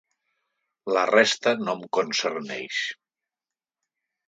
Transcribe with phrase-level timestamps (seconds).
[0.97, 2.81] La resta no em concerneix.